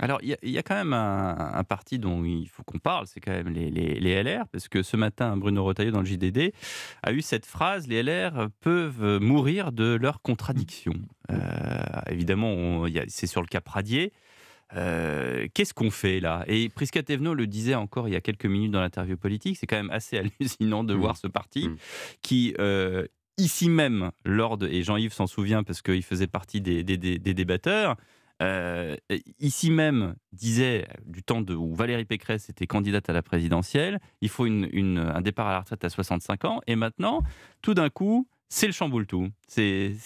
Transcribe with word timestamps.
Alors, 0.00 0.18
il 0.22 0.36
y, 0.42 0.58
a 0.58 0.62
quand 0.62 0.74
même 0.74 0.92
un, 0.92 1.64
parti 1.64 1.98
dont 1.98 2.22
il 2.24 2.48
faut 2.48 2.62
qu'on 2.62 2.78
parle, 2.78 3.06
c'est 3.06 3.20
quand 3.20 3.32
même 3.32 3.48
les, 3.48 4.22
LR, 4.22 4.46
parce 4.48 4.68
que 4.68 4.82
ce 4.82 4.96
matin, 4.96 5.36
Bruno 5.36 5.64
Retailleau, 5.64 5.90
dans 5.90 6.00
le 6.00 6.06
JDD, 6.06 6.52
a 7.02 7.12
eu 7.12 7.22
cette 7.22 7.46
phrase 7.46 7.86
les 7.86 8.02
LR 8.02 8.48
peuvent 8.60 9.18
mourir 9.20 9.72
de 9.72 9.94
leurs 9.94 10.20
contradictions. 10.20 11.00
Euh, 11.30 11.38
évidemment, 12.10 12.84
c'est 13.08 13.26
sur 13.26 13.40
le 13.40 13.46
cap 13.46 13.66
radier. 13.68 14.12
Euh, 14.74 15.46
qu'est-ce 15.54 15.74
qu'on 15.74 15.90
fait 15.90 16.20
là? 16.20 16.44
Et 16.48 16.68
Prisca 16.68 17.02
Thévenot 17.02 17.34
le 17.34 17.46
disait 17.46 17.74
encore 17.74 18.08
il 18.08 18.12
y 18.12 18.16
a 18.16 18.20
quelques 18.20 18.46
minutes 18.46 18.72
dans 18.72 18.80
l'interview 18.80 19.16
politique, 19.16 19.56
c'est 19.56 19.66
quand 19.66 19.76
même 19.76 19.90
assez 19.90 20.18
hallucinant 20.40 20.84
de 20.84 20.94
mmh. 20.94 20.98
voir 20.98 21.16
ce 21.16 21.26
parti 21.26 21.68
mmh. 21.68 21.76
qui, 22.22 22.54
euh, 22.58 23.06
ici 23.38 23.68
même, 23.68 24.10
Lord, 24.24 24.58
et 24.64 24.82
Jean-Yves 24.82 25.12
s'en 25.12 25.26
souvient 25.26 25.62
parce 25.62 25.82
qu'il 25.82 26.02
faisait 26.02 26.26
partie 26.26 26.60
des, 26.60 26.82
débatteurs, 26.84 27.96
euh, 28.42 28.96
ici 29.38 29.70
même 29.70 30.14
disait, 30.32 30.86
du 31.06 31.22
temps 31.22 31.40
de, 31.40 31.54
où 31.54 31.74
Valérie 31.74 32.04
Pécresse 32.04 32.50
était 32.50 32.66
candidate 32.66 33.08
à 33.08 33.12
la 33.12 33.22
présidentielle, 33.22 33.98
il 34.20 34.28
faut 34.28 34.44
un 34.44 35.20
départ 35.22 35.46
à 35.46 35.52
la 35.52 35.60
retraite 35.60 35.84
à 35.84 35.88
65 35.88 36.44
ans, 36.44 36.60
et 36.66 36.76
maintenant, 36.76 37.22
tout 37.62 37.74
d'un 37.74 37.88
coup, 37.88 38.28
c'est 38.48 38.66
le 38.66 38.72
chamboule 38.72 39.06
tout. 39.06 39.28
C'est 39.48 39.96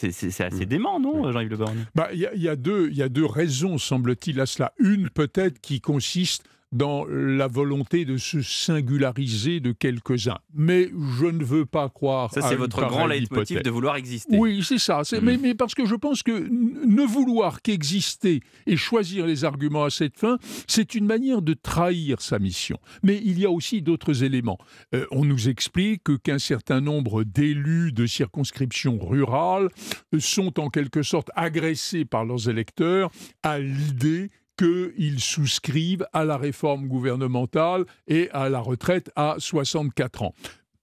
assez 0.40 0.64
mmh. 0.64 0.64
dément, 0.64 1.00
non, 1.00 1.30
Jean-Yves 1.30 1.50
Le 1.50 1.56
Borgne 1.56 1.86
bah, 1.94 2.08
Il 2.12 2.20
y, 2.20 2.48
a 2.48 2.56
deux 2.56 3.26
raisons, 3.26 3.78
semble-t-il, 3.78 4.40
à 4.40 4.46
cela. 4.46 4.72
Une, 4.78 5.10
peut-être, 5.10 5.60
qui 5.60 5.80
consiste 5.80 6.48
dans 6.72 7.04
la 7.06 7.48
volonté 7.48 8.04
de 8.04 8.16
se 8.16 8.42
singulariser 8.42 9.60
de 9.60 9.72
quelques-uns. 9.72 10.38
Mais 10.54 10.90
je 11.18 11.26
ne 11.26 11.44
veux 11.44 11.66
pas 11.66 11.88
croire. 11.88 12.32
Ça, 12.32 12.42
c'est 12.42 12.54
votre 12.54 12.86
grand 12.86 13.06
leitmotiv 13.06 13.62
de 13.62 13.70
vouloir 13.70 13.96
exister. 13.96 14.36
Oui, 14.36 14.62
c'est 14.62 14.78
ça. 14.78 15.00
Mm. 15.00 15.18
Mais, 15.22 15.36
mais, 15.36 15.54
parce 15.54 15.74
que 15.74 15.84
je 15.84 15.94
pense 15.96 16.22
que 16.22 16.30
ne 16.30 17.02
vouloir 17.02 17.62
qu'exister 17.62 18.40
et 18.66 18.76
choisir 18.76 19.26
les 19.26 19.44
arguments 19.44 19.84
à 19.84 19.90
cette 19.90 20.16
fin, 20.16 20.38
c'est 20.68 20.94
une 20.94 21.06
manière 21.06 21.42
de 21.42 21.54
trahir 21.54 22.20
sa 22.20 22.38
mission. 22.38 22.78
Mais 23.02 23.20
il 23.24 23.38
y 23.38 23.46
a 23.46 23.50
aussi 23.50 23.82
d'autres 23.82 24.22
éléments. 24.22 24.58
Euh, 24.94 25.06
on 25.10 25.24
nous 25.24 25.48
explique 25.48 26.22
qu'un 26.22 26.38
certain 26.38 26.80
nombre 26.80 27.24
d'élus 27.24 27.92
de 27.92 28.06
circonscriptions 28.06 28.98
rurales 28.98 29.70
sont 30.18 30.60
en 30.60 30.70
quelque 30.70 31.02
sorte 31.02 31.30
agressés 31.34 32.04
par 32.04 32.24
leurs 32.24 32.48
électeurs 32.48 33.10
à 33.42 33.58
l'idée 33.58 34.30
qu'ils 34.60 35.20
souscrivent 35.20 36.06
à 36.12 36.26
la 36.26 36.36
réforme 36.36 36.86
gouvernementale 36.86 37.86
et 38.08 38.28
à 38.32 38.50
la 38.50 38.60
retraite 38.60 39.10
à 39.16 39.36
64 39.38 40.22
ans 40.22 40.34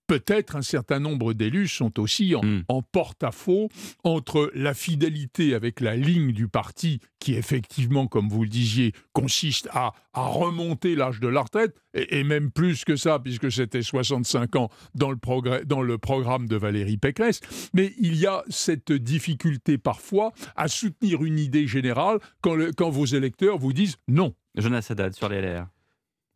peut-être 0.08 0.56
un 0.56 0.62
certain 0.62 1.00
nombre 1.00 1.34
d'élus 1.34 1.68
sont 1.68 2.00
aussi 2.00 2.34
hmm. 2.34 2.64
en, 2.68 2.82
porte-à-faux 2.82 3.70
entre 4.04 4.50
la 4.56 4.74
fidélité 4.74 5.54
avec 5.54 5.82
la 5.82 5.96
ligne 5.96 6.32
du 6.32 6.48
parti, 6.48 7.00
qui 7.20 7.36
effectivement, 7.36 8.08
comme 8.08 8.30
vous 8.30 8.44
le 8.44 8.50
disiez, 8.50 8.94
consiste 9.14 9.70
à, 9.72 9.94
remonter 10.14 10.96
l'âge 10.96 11.20
de 11.20 11.28
la 11.28 11.42
retraite, 11.42 11.76
et, 11.94 12.24
même 12.24 12.50
plus 12.50 12.86
que 12.86 12.96
ça, 12.96 13.20
puisque 13.20 13.52
c'était 13.52 13.84
65 13.84 14.56
ans 14.56 14.70
dans 14.96 15.12
le, 15.12 15.66
dans 15.66 15.84
le 15.84 15.98
programme 16.00 16.48
de 16.48 16.56
Valérie 16.56 16.98
Pécresse. 16.98 17.40
Mais 17.76 17.94
il 18.00 18.16
y 18.16 18.26
a 18.26 18.44
cette 18.50 18.92
difficulté 18.92 19.78
parfois 19.78 20.32
à 20.56 20.68
soutenir 20.68 21.24
une 21.24 21.38
idée 21.38 21.68
générale 21.68 22.18
quand, 22.42 22.58
quand 22.76 22.90
vos 22.90 23.06
électeurs 23.06 23.60
vous 23.60 23.74
disent 23.74 23.98
non. 24.08 24.34
Jonas 24.56 24.88
Haddad 24.90 25.14
sur 25.14 25.30
les 25.30 25.42
LR. 25.42 25.68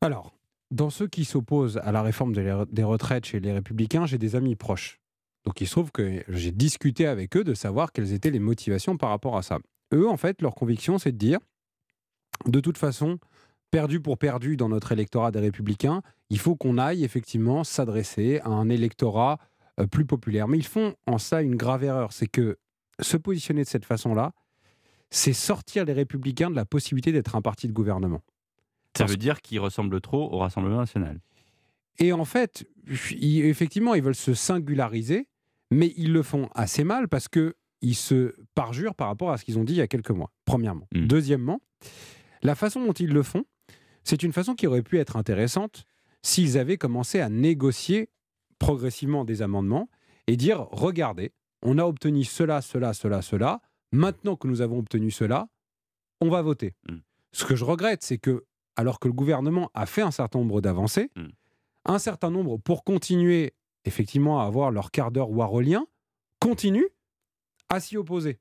Alors, 0.01 0.33
dans 0.71 0.89
ceux 0.89 1.07
qui 1.07 1.25
s'opposent 1.25 1.77
à 1.83 1.91
la 1.91 2.01
réforme 2.01 2.33
des 2.33 2.83
retraites 2.83 3.25
chez 3.25 3.39
les 3.39 3.51
républicains, 3.51 4.05
j'ai 4.05 4.17
des 4.17 4.35
amis 4.35 4.55
proches. 4.55 4.99
Donc 5.45 5.59
il 5.59 5.67
se 5.67 5.71
trouve 5.71 5.91
que 5.91 6.23
j'ai 6.29 6.51
discuté 6.51 7.05
avec 7.05 7.35
eux 7.35 7.43
de 7.43 7.53
savoir 7.53 7.91
quelles 7.91 8.13
étaient 8.13 8.31
les 8.31 8.39
motivations 8.39 8.97
par 8.97 9.09
rapport 9.09 9.37
à 9.37 9.41
ça. 9.41 9.59
Eux, 9.93 10.07
en 10.07 10.17
fait, 10.17 10.41
leur 10.41 10.55
conviction, 10.55 10.97
c'est 10.97 11.11
de 11.11 11.17
dire, 11.17 11.39
de 12.45 12.59
toute 12.59 12.77
façon, 12.77 13.19
perdu 13.71 13.99
pour 13.99 14.17
perdu 14.17 14.55
dans 14.55 14.69
notre 14.69 14.91
électorat 14.91 15.31
des 15.31 15.39
républicains, 15.39 16.01
il 16.29 16.39
faut 16.39 16.55
qu'on 16.55 16.77
aille 16.77 17.03
effectivement 17.03 17.63
s'adresser 17.63 18.39
à 18.39 18.49
un 18.49 18.69
électorat 18.69 19.39
euh, 19.79 19.87
plus 19.87 20.05
populaire. 20.05 20.47
Mais 20.47 20.57
ils 20.57 20.65
font 20.65 20.95
en 21.07 21.17
ça 21.17 21.41
une 21.41 21.55
grave 21.55 21.83
erreur, 21.83 22.13
c'est 22.13 22.27
que 22.27 22.57
se 22.99 23.17
positionner 23.17 23.63
de 23.63 23.67
cette 23.67 23.85
façon-là, 23.85 24.31
c'est 25.09 25.33
sortir 25.33 25.83
les 25.83 25.93
républicains 25.93 26.49
de 26.49 26.55
la 26.55 26.65
possibilité 26.65 27.11
d'être 27.11 27.35
un 27.35 27.41
parti 27.41 27.67
de 27.67 27.73
gouvernement. 27.73 28.21
Ça 28.97 29.05
veut 29.05 29.17
dire 29.17 29.41
qu'ils 29.41 29.59
ressemblent 29.59 30.01
trop 30.01 30.31
au 30.33 30.39
Rassemblement 30.39 30.79
national. 30.79 31.19
Et 31.99 32.13
en 32.13 32.25
fait, 32.25 32.67
effectivement, 32.87 33.93
ils 33.93 34.03
veulent 34.03 34.15
se 34.15 34.33
singulariser, 34.33 35.27
mais 35.71 35.93
ils 35.97 36.11
le 36.11 36.23
font 36.23 36.49
assez 36.53 36.83
mal 36.83 37.07
parce 37.07 37.27
que 37.27 37.55
ils 37.81 37.95
se 37.95 38.35
parjurent 38.53 38.95
par 38.95 39.07
rapport 39.07 39.31
à 39.31 39.37
ce 39.37 39.45
qu'ils 39.45 39.57
ont 39.57 39.63
dit 39.63 39.73
il 39.73 39.77
y 39.77 39.81
a 39.81 39.87
quelques 39.87 40.11
mois. 40.11 40.31
Premièrement. 40.45 40.87
Hmm. 40.93 41.07
Deuxièmement, 41.07 41.61
la 42.43 42.55
façon 42.55 42.85
dont 42.85 42.93
ils 42.93 43.11
le 43.11 43.23
font, 43.23 43.45
c'est 44.03 44.23
une 44.23 44.33
façon 44.33 44.55
qui 44.55 44.67
aurait 44.67 44.83
pu 44.83 44.99
être 44.99 45.15
intéressante 45.15 45.85
s'ils 46.21 46.57
avaient 46.57 46.77
commencé 46.77 47.19
à 47.19 47.29
négocier 47.29 48.09
progressivement 48.59 49.25
des 49.25 49.41
amendements 49.41 49.89
et 50.27 50.37
dire 50.37 50.67
regardez, 50.71 51.33
on 51.63 51.77
a 51.77 51.83
obtenu 51.83 52.23
cela, 52.23 52.61
cela, 52.61 52.93
cela, 52.93 53.21
cela. 53.21 53.61
Maintenant 53.91 54.35
que 54.35 54.47
nous 54.47 54.61
avons 54.61 54.79
obtenu 54.79 55.11
cela, 55.11 55.47
on 56.21 56.29
va 56.29 56.41
voter. 56.41 56.75
Hmm. 56.87 56.99
Ce 57.31 57.45
que 57.45 57.55
je 57.55 57.63
regrette, 57.63 58.03
c'est 58.03 58.17
que 58.17 58.45
alors 58.75 58.99
que 58.99 59.07
le 59.07 59.13
gouvernement 59.13 59.69
a 59.73 59.85
fait 59.85 60.01
un 60.01 60.11
certain 60.11 60.39
nombre 60.39 60.61
d'avancées, 60.61 61.09
hmm. 61.15 61.27
un 61.85 61.99
certain 61.99 62.29
nombre 62.29 62.57
pour 62.57 62.83
continuer 62.83 63.53
effectivement 63.85 64.41
à 64.41 64.45
avoir 64.45 64.71
leur 64.71 64.91
quart 64.91 65.11
d'heure 65.11 65.31
warolien, 65.31 65.85
continuent 66.39 66.89
à 67.69 67.79
s'y 67.79 67.97
opposer. 67.97 68.39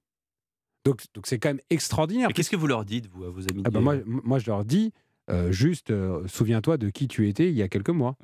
Donc, 0.85 1.03
donc 1.15 1.27
c'est 1.27 1.39
quand 1.39 1.51
même 1.51 1.61
extraordinaire. 1.71 2.29
Qu'est-ce 2.35 2.51
que 2.51 2.57
vous 2.57 2.67
leur 2.67 2.85
dites, 2.85 3.07
vous, 3.09 3.25
à 3.25 3.31
vos 3.31 3.43
amis 3.43 3.63
ah 3.65 3.71
bah 3.71 3.81
moi, 3.81 3.97
moi, 4.07 4.39
je 4.39 4.47
leur 4.47 4.65
dis, 4.65 4.93
euh, 5.31 5.53
juste, 5.53 5.91
euh, 5.91 6.27
souviens-toi 6.27 6.77
de 6.79 6.91
qui 6.91 7.09
tu 7.09 7.29
étais 7.29 7.49
il 7.49 7.55
y 7.55 7.63
a 7.63 7.69
quelques 7.69 7.91
mois. 7.91 8.17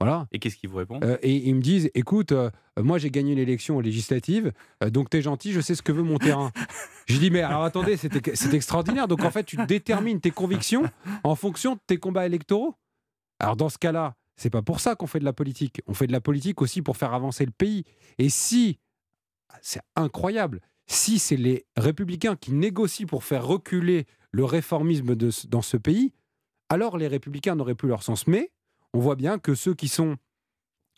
Voilà. 0.00 0.26
Et 0.32 0.38
qu'est-ce 0.38 0.56
qu'ils 0.56 0.68
vous 0.68 0.76
répondent? 0.76 1.04
Euh, 1.04 1.16
Et 1.22 1.48
ils 1.48 1.54
me 1.54 1.62
disent 1.62 1.90
écoute, 1.94 2.32
moi 2.76 2.98
j'ai 2.98 3.10
gagné 3.10 3.34
l'élection 3.34 3.80
législative, 3.80 4.52
donc 4.90 5.08
t'es 5.08 5.22
gentil, 5.22 5.52
je 5.52 5.60
sais 5.60 5.74
ce 5.74 5.82
que 5.82 5.92
veut 5.92 6.02
mon 6.02 6.18
terrain. 6.18 6.50
je 7.06 7.18
dis 7.18 7.30
mais 7.30 7.42
alors 7.42 7.64
attendez, 7.64 7.96
c'est 7.96 8.54
extraordinaire. 8.54 9.08
Donc 9.08 9.22
en 9.22 9.30
fait, 9.30 9.44
tu 9.44 9.56
détermines 9.66 10.20
tes 10.20 10.30
convictions 10.30 10.88
en 11.22 11.34
fonction 11.34 11.74
de 11.74 11.80
tes 11.86 11.98
combats 11.98 12.26
électoraux. 12.26 12.74
Alors 13.38 13.56
dans 13.56 13.68
ce 13.68 13.78
cas-là, 13.78 14.16
c'est 14.36 14.50
pas 14.50 14.62
pour 14.62 14.80
ça 14.80 14.96
qu'on 14.96 15.06
fait 15.06 15.20
de 15.20 15.24
la 15.24 15.32
politique. 15.32 15.80
On 15.86 15.94
fait 15.94 16.06
de 16.06 16.12
la 16.12 16.20
politique 16.20 16.60
aussi 16.62 16.82
pour 16.82 16.96
faire 16.96 17.14
avancer 17.14 17.44
le 17.44 17.52
pays. 17.52 17.84
Et 18.18 18.28
si, 18.28 18.78
c'est 19.62 19.82
incroyable, 19.96 20.60
si 20.86 21.18
c'est 21.18 21.36
les 21.36 21.66
républicains 21.76 22.36
qui 22.36 22.52
négocient 22.52 23.06
pour 23.06 23.24
faire 23.24 23.46
reculer 23.46 24.06
le 24.32 24.44
réformisme 24.44 25.14
de, 25.14 25.30
dans 25.48 25.62
ce 25.62 25.76
pays, 25.76 26.12
alors 26.68 26.98
les 26.98 27.06
républicains 27.06 27.54
n'auraient 27.54 27.74
plus 27.74 27.88
leur 27.88 28.02
sens. 28.02 28.26
Mais 28.26 28.50
on 28.92 28.98
voit 28.98 29.16
bien 29.16 29.38
que 29.38 29.54
ceux 29.54 29.74
qui 29.74 29.88
sont, 29.88 30.16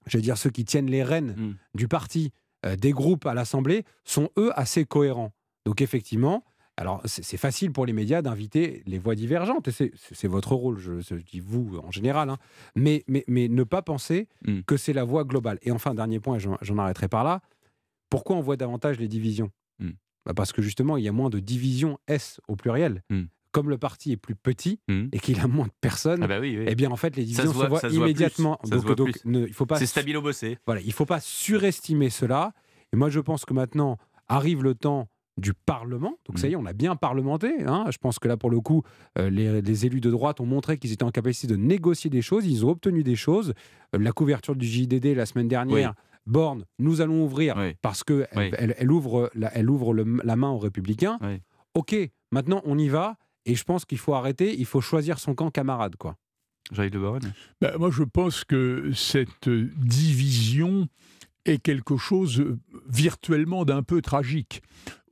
je 0.06 0.16
veux 0.16 0.22
dire, 0.22 0.38
ceux 0.38 0.50
qui 0.50 0.64
tiennent 0.64 0.90
les 0.90 1.04
rênes 1.04 1.34
hmm. 1.36 1.56
du 1.74 1.88
parti, 1.88 2.32
euh, 2.64 2.76
des 2.76 2.92
groupes 2.92 3.26
à 3.26 3.34
l'Assemblée, 3.34 3.84
sont 4.04 4.30
eux 4.38 4.52
assez 4.58 4.86
cohérents. 4.86 5.32
Donc 5.66 5.82
effectivement, 5.82 6.44
alors 6.76 7.02
c'est 7.04 7.36
facile 7.36 7.72
pour 7.72 7.86
les 7.86 7.92
médias 7.92 8.22
d'inviter 8.22 8.82
les 8.86 8.98
voix 8.98 9.14
divergentes, 9.14 9.68
et 9.68 9.72
c'est 9.72 10.28
votre 10.28 10.54
rôle, 10.54 10.78
je, 10.78 11.14
dis 11.16 11.40
vous 11.40 11.78
en 11.82 11.90
général, 11.90 12.30
hein. 12.30 12.38
mais, 12.76 13.04
mais, 13.08 13.24
mais, 13.26 13.48
ne 13.48 13.64
pas 13.64 13.82
penser 13.82 14.28
hmm. 14.46 14.60
que 14.60 14.76
c'est 14.76 14.92
la 14.92 15.04
voix 15.04 15.24
globale. 15.24 15.58
Et 15.62 15.72
enfin, 15.72 15.94
dernier 15.94 16.20
point, 16.20 16.38
j'en 16.38 16.78
arrêterai 16.78 17.08
par 17.08 17.24
là, 17.24 17.40
pourquoi 18.10 18.36
on 18.36 18.40
voit 18.40 18.56
davantage 18.56 18.98
les 19.00 19.08
divisions? 19.08 19.50
Hmm. 19.80 19.90
bah, 20.24 20.34
Parce 20.34 20.52
que 20.52 20.62
justement, 20.62 20.96
il 20.96 21.04
y 21.04 21.08
a 21.08 21.12
moins 21.12 21.30
de 21.30 21.40
divisions 21.40 21.98
S 22.06 22.40
au 22.46 22.56
pluriel 22.56 23.02
comme 23.56 23.70
le 23.70 23.78
parti 23.78 24.12
est 24.12 24.18
plus 24.18 24.34
petit 24.34 24.80
mmh. 24.86 25.06
et 25.12 25.18
qu'il 25.18 25.40
a 25.40 25.46
moins 25.46 25.64
de 25.64 25.72
personnes, 25.80 26.22
ah 26.22 26.26
bah 26.26 26.44
eh 26.44 26.74
bien 26.74 26.90
en 26.90 26.96
fait 26.96 27.16
les 27.16 27.24
divisions 27.24 27.54
se, 27.54 27.66
voient 27.66 27.80
immédiatement. 27.88 28.60
donc, 28.66 29.18
il 29.24 29.54
faut 29.54 29.64
pas. 29.64 29.78
C'est 29.78 29.86
stabilo 29.86 30.20
bossé. 30.20 30.58
Voilà, 30.66 30.82
il 30.82 30.92
faut 30.92 31.06
pas 31.06 31.20
surestimer 31.20 32.10
cela. 32.10 32.52
Et 32.92 32.96
moi 32.96 33.08
je 33.08 33.18
pense 33.18 33.46
que 33.46 33.54
maintenant 33.54 33.96
arrive 34.28 34.62
le 34.62 34.74
temps 34.74 35.08
du 35.36 35.52
Parlement. 35.52 36.18
Donc 36.26 36.38
ça 36.38 36.48
y 36.48 36.52
est, 36.52 36.56
mmh. 36.56 36.60
on 36.60 36.66
a 36.66 36.72
bien 36.72 36.96
parlementé. 36.96 37.62
Hein. 37.66 37.84
Je 37.90 37.98
pense 37.98 38.18
que 38.18 38.28
là, 38.28 38.36
pour 38.36 38.50
le 38.50 38.60
coup, 38.60 38.82
euh, 39.18 39.28
les, 39.28 39.86
élus 39.86 40.00
de 40.00 40.10
droite 40.10 40.40
ont 40.40 40.46
montré 40.46 40.78
qu'ils 40.78 40.92
étaient 40.92 41.04
en 41.04 41.10
capacité 41.10 41.46
de 41.46 41.56
négocier 41.56 42.08
des 42.08 42.22
choses. 42.22 42.46
Ils 42.46 42.64
ont 42.64 42.70
obtenu 42.70 43.02
des 43.02 43.16
choses. 43.16 43.52
Euh, 43.94 43.98
la 43.98 44.12
couverture 44.12 44.56
du 44.56 44.66
JDD 44.66 45.14
la 45.14 45.26
semaine 45.26 45.48
dernière. 45.48 45.94
Borne, 46.26 46.64
nous 46.80 47.00
allons 47.00 47.22
ouvrir 47.22 47.56
parce 47.82 48.02
qu'elle 48.02 48.26
elle, 48.32 48.90
ouvre, 48.90 49.30
la, 49.34 49.56
elle 49.56 49.70
ouvre 49.70 49.94
la 49.94 50.36
main 50.36 50.50
aux 50.50 50.58
républicains. 50.58 51.18
Ok, 51.74 51.94
maintenant 52.32 52.62
on 52.64 52.78
y 52.78 52.88
va. 52.88 53.16
Et 53.44 53.54
je 53.54 53.62
pense 53.62 53.84
qu'il 53.84 53.98
faut 53.98 54.14
arrêter, 54.14 54.58
il 54.58 54.66
faut 54.66 54.80
choisir 54.80 55.20
son 55.20 55.36
camp 55.36 55.50
camarade, 55.52 55.94
quoi. 55.94 56.16
Jean-Yves 56.72 56.94
Le 56.94 57.18
ben, 57.60 57.78
Moi, 57.78 57.90
je 57.92 58.02
pense 58.02 58.42
que 58.42 58.90
cette 58.92 59.48
division 59.48 60.88
est 61.44 61.58
quelque 61.58 61.96
chose 61.96 62.44
virtuellement 62.88 63.64
d'un 63.64 63.84
peu 63.84 64.02
tragique. 64.02 64.62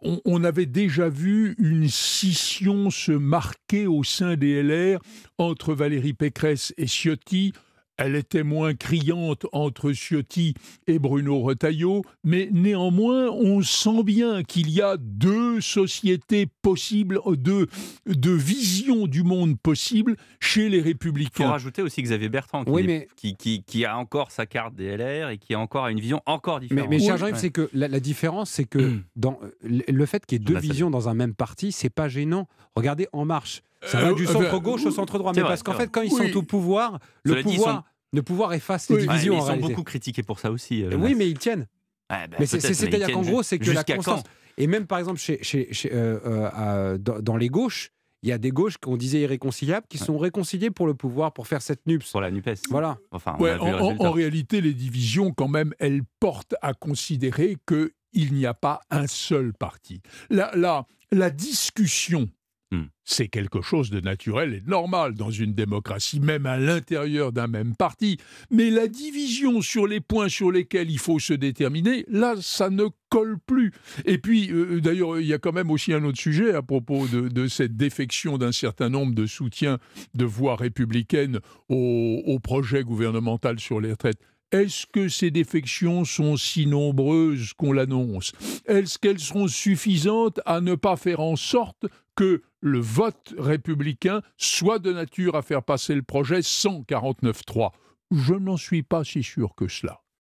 On, 0.05 0.45
avait 0.45 0.67
déjà 0.67 1.09
vu 1.09 1.55
une 1.59 1.89
scission 1.89 2.91
se 2.91 3.13
marquer 3.13 3.87
au 3.87 4.05
sein 4.05 4.37
des 4.37 4.63
LR 4.63 5.01
entre 5.39 5.75
Valérie 5.75 6.13
Pécresse 6.13 6.75
et 6.77 6.87
Ciotti 6.87 7.55
elle 7.97 8.17
était 8.17 8.43
moins 8.43 8.75
criante 8.75 9.47
entre 9.53 9.93
Ciotti 9.93 10.55
et 10.87 10.99
Bruno 10.99 11.41
Retailleau, 11.41 12.03
mais 12.25 12.49
néanmoins, 12.53 13.31
on 13.31 13.63
sent 13.63 14.03
bien 14.03 14.43
qu'il 14.43 14.71
y 14.71 14.81
a 14.83 14.97
deux 14.99 15.61
sociétés 15.61 16.47
possibles, 16.63 17.21
deux, 17.37 17.67
deux 18.07 18.35
visions 18.35 19.07
du 19.07 19.23
monde 19.23 19.59
possibles 19.59 20.17
chez 20.41 20.69
les 20.69 20.79
Il 20.79 20.83
faut 20.83 20.89
Républicains. 20.89 21.49
rajouter 21.51 21.83
aussi 21.83 22.03
Xavier 22.03 22.29
Bertrand, 22.29 22.65
qui, 22.65 22.71
Oui, 22.71 22.83
est- 22.83 22.87
mais- 22.87 23.09
qui, 23.17 23.37
qui- 23.37 23.63
qui 23.65 23.85
a 23.85 23.97
encore 23.97 24.31
sa 24.31 24.47
carte 24.47 24.75
DLR 24.75 25.29
et 25.31 25.39
qui 25.39 25.55
a 25.55 25.61
encore 25.61 25.87
une 25.89 26.01
vision 26.01 26.21
encore 26.27 26.61
Mais, 26.61 26.67
différente. 26.69 26.91
mais 26.91 26.99
cher 26.99 27.15
Oui. 27.15 27.21
Jean-Yves, 27.21 27.35
Ouais. 27.35 27.41
c'est 27.41 27.51
que 27.51 27.71
la, 27.73 27.89
la 27.89 28.01
différence, 28.01 28.51
c'est 28.51 28.65
que 28.65 28.99
dans 29.17 29.39
le 29.63 29.83
le 29.89 30.07
fait 30.07 30.27
qu'il 30.27 30.39
y 30.39 30.43
ait 30.43 30.45
deux 30.45 30.59
visions 30.59 30.91
dans 30.91 31.09
un 31.09 31.15
même 31.15 31.35
parti, 31.35 31.71
c'est 31.73 31.91
pas 31.91 32.09
gênant. 32.09 32.49
Regardez 32.77 33.07
En 33.13 33.25
Marche, 33.25 33.63
ça 33.87 33.99
Euh, 33.99 34.05
va 34.07 34.13
du 34.15 34.25
euh, 34.27 34.33
centre 34.33 34.51
ben, 34.53 34.59
gauche 34.59 34.85
au 34.87 34.91
centre 34.91 35.19
droit. 35.19 35.33
Mais 35.35 35.41
vrai, 35.41 35.51
parce 35.51 35.63
qu'en 35.63 35.75
fait, 35.75 35.89
quand 35.91 36.03
ils 36.03 36.13
Oui. 36.13 36.31
sont 36.33 36.39
au 36.39 36.43
pouvoir, 36.43 36.99
le 37.25 37.43
pouvoir, 37.43 37.77
sont- 37.77 37.83
le 38.13 38.23
pouvoir 38.23 38.53
efface 38.53 38.89
les 38.91 38.99
divisions 39.07 39.37
ils 39.37 39.43
sont 39.43 39.57
beaucoup 39.57 39.83
critiqués 39.83 40.23
pour 40.23 40.39
ça 40.39 40.51
aussi. 40.51 40.85
euh, 40.85 40.97
Oui, 40.97 41.15
mais 41.15 41.29
ils 41.29 41.39
tiennent. 41.39 41.67
Ouais, 42.11 42.29
bah, 42.29 42.37
Mais 42.39 42.47
c'est- 42.47 42.59
peut-être, 42.59 42.75
c'est- 42.75 42.87
c'est-à-dire 42.87 43.11
qu'en 43.13 43.23
gros, 43.23 43.43
c'est 43.43 43.59
que 43.59 43.71
la 43.71 43.85
constance. 43.85 44.23
Et 44.57 44.67
même 44.67 44.87
par 44.87 44.99
exemple, 44.99 45.19
chez, 45.19 45.39
chez- 45.43 45.69
euh, 45.93 46.19
euh, 46.25 46.99
dans, 46.99 47.21
dans 47.21 47.37
les 47.37 47.49
gauches, 47.49 47.91
il 48.23 48.29
y 48.29 48.33
a 48.33 48.39
des 48.39 48.51
gauches 48.51 48.79
qu'on 48.79 48.97
disait 48.97 49.21
irréconciliables 49.21 49.87
qui 49.89 49.99
sont 49.99 50.17
réconciliées 50.17 50.71
pour 50.71 50.87
le 50.87 50.95
pouvoir, 50.95 51.33
pour 51.33 51.47
faire 51.47 51.61
cette 51.61 51.85
NUPS. 51.87 52.11
Pour 52.13 52.21
la 52.23 52.31
NUPES. 52.31 52.55
Voilà. 52.71 52.97
Enfin, 53.11 53.37
Ouais, 53.39 53.55
en, 53.59 54.11
réalité, 54.13 54.61
les 54.63 54.73
divisions, 54.75 55.31
quand 55.33 55.49
même, 55.49 55.75
elles 55.79 56.03
portent 56.21 56.55
à 56.63 56.73
considérer 56.73 57.59
qu'il 57.67 58.33
n'y 58.33 58.47
a 58.47 58.55
pas 58.55 58.81
un 58.91 59.07
seul 59.09 59.53
parti. 59.53 60.01
La, 60.31 60.51
la, 60.55 60.87
la 61.13 61.29
discussion, 61.31 62.29
Hmm. 62.75 62.87
c'est 63.05 63.29
quelque 63.29 63.61
chose 63.61 63.91
de 63.91 64.01
naturel 64.01 64.55
et 64.55 64.61
de 64.61 64.69
normal 64.69 65.15
dans 65.15 65.31
une 65.31 65.55
démocratie, 65.55 66.19
même 66.19 66.47
à 66.47 66.57
l'intérieur 66.57 67.31
d'un 67.31 67.47
même 67.47 67.77
parti. 67.77 68.19
Mais 68.51 68.71
la 68.71 68.89
division 68.89 69.61
sur 69.61 69.87
les 69.87 70.01
points 70.01 70.29
sur 70.29 70.51
lesquels 70.51 70.91
il 70.91 70.99
faut 70.99 71.21
se 71.21 71.35
déterminer, 71.35 72.05
là, 72.09 72.35
ça 72.41 72.71
ne 72.71 72.87
colle 73.11 73.39
plus. 73.47 73.73
Et 74.07 74.19
puis, 74.19 74.51
euh, 74.51 74.81
d'ailleurs, 74.81 75.21
il 75.21 75.27
y 75.27 75.35
a 75.35 75.39
quand 75.39 75.53
même 75.53 75.71
aussi 75.71 75.93
un 75.93 76.03
autre 76.03 76.19
sujet 76.19 76.55
à 76.55 76.63
propos 76.63 77.07
de, 77.07 77.29
de 77.29 77.47
cette 77.47 77.77
défection 77.77 78.39
d'un 78.39 78.53
certain 78.53 78.89
nombre 78.89 79.15
de 79.15 79.27
soutiens 79.27 79.79
de 80.15 80.25
voix 80.25 80.57
républicaines 80.57 81.39
au, 81.69 82.23
au 82.27 82.41
projet 82.41 82.83
gouvernemental 82.83 83.61
sur 83.61 83.81
les 83.81 83.93
retraites. 83.93 84.19
Est-ce 84.53 84.87
que 84.87 85.09
ces 85.09 85.31
défections 85.31 86.05
sont 86.05 86.37
si 86.37 86.67
nombreuses 86.67 87.53
qu'on 87.55 87.73
l'annonce? 87.73 88.33
Est-ce 88.67 88.99
qu'elles 88.99 89.19
seront 89.19 89.49
suffisantes 89.49 90.41
à 90.47 90.61
ne 90.61 90.75
pas 90.77 90.97
faire 90.97 91.21
en 91.21 91.35
sorte 91.37 91.87
que 92.15 92.43
le 92.65 92.81
vote 92.81 93.35
républicain 93.37 94.23
soit 94.39 94.79
de 94.79 94.91
nature 94.91 95.37
à 95.37 95.43
faire 95.43 95.63
passer 95.63 95.95
le 95.95 96.03
projet 96.03 96.41
sans 96.41 96.81
49.3 96.81 97.73
Je 98.11 98.33
n'en 98.33 98.57
suis 98.57 98.83
pas 98.83 99.05
si 99.05 99.23
sûr 99.23 99.55
que 99.55 99.69
cela. 99.69 100.01